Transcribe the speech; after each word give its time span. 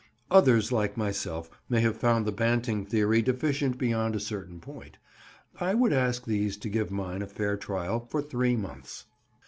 Others 0.31 0.71
like 0.71 0.97
myself 0.97 1.47
may 1.69 1.81
have 1.81 1.95
found 1.95 2.25
the 2.25 2.31
Banting 2.31 2.87
theory 2.87 3.21
deficient 3.21 3.77
beyond 3.77 4.15
a 4.15 4.19
certain 4.19 4.59
point. 4.59 4.97
I 5.59 5.75
would 5.75 5.93
ask 5.93 6.25
these 6.25 6.57
to 6.57 6.69
give 6.69 6.89
mine 6.89 7.21
a 7.21 7.27
fair 7.27 7.55
trial 7.55 7.99
for 8.09 8.19
three 8.19 8.55
months. 8.55 9.05